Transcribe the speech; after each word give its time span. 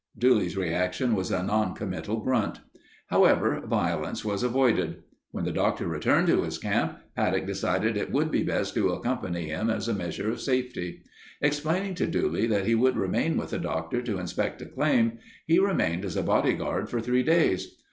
Dooley's 0.17 0.57
reaction 0.57 1.13
was 1.13 1.29
a 1.29 1.43
noncommittal 1.43 2.21
grunt. 2.21 2.59
However, 3.09 3.61
violence 3.63 4.25
was 4.25 4.41
avoided. 4.41 5.03
When 5.29 5.45
the 5.45 5.51
Doctor 5.51 5.87
returned 5.87 6.25
to 6.25 6.41
his 6.41 6.57
camp, 6.57 6.97
Paddock 7.15 7.45
decided 7.45 7.95
it 7.95 8.11
would 8.11 8.31
be 8.31 8.41
best 8.41 8.73
to 8.73 8.89
accompany 8.93 9.49
him 9.49 9.69
as 9.69 9.87
a 9.87 9.93
measure 9.93 10.31
of 10.31 10.41
safety. 10.41 11.03
Explaining 11.39 11.93
to 11.93 12.07
Dooley 12.07 12.47
that 12.47 12.65
he 12.65 12.73
would 12.73 12.97
remain 12.97 13.37
with 13.37 13.51
the 13.51 13.59
Doctor 13.59 14.01
to 14.01 14.17
inspect 14.17 14.59
a 14.63 14.65
claim, 14.65 15.19
he 15.45 15.59
remained 15.59 16.03
as 16.03 16.15
a 16.17 16.23
body 16.23 16.53
guard 16.53 16.89
for 16.89 16.99
three 16.99 17.21
days. 17.21 17.75